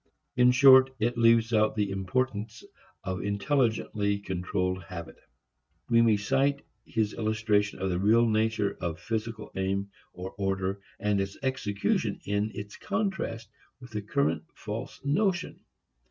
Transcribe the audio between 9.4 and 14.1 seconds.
aim or order and its execution in its contrast with the